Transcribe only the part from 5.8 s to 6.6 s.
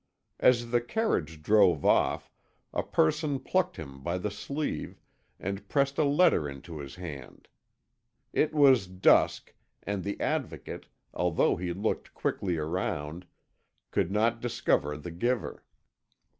a letter